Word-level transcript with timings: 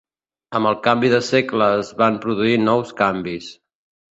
Amb 0.59 0.69
el 0.69 0.77
canvi 0.87 1.11
de 1.11 1.19
segle 1.27 1.67
es 1.83 1.91
van 2.01 2.19
produir 2.27 2.59
nous 2.65 2.99
canvis. 3.03 3.53